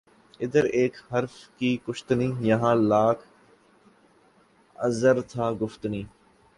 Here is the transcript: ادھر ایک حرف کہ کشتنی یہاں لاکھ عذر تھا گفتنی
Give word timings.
ادھر 0.39 0.63
ایک 0.71 0.97
حرف 1.11 1.33
کہ 1.57 1.75
کشتنی 1.85 2.31
یہاں 2.39 2.73
لاکھ 2.77 3.25
عذر 4.75 5.21
تھا 5.21 5.51
گفتنی 5.61 6.03